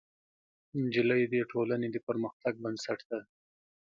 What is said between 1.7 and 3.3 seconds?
د پرمختګ بنسټ ده.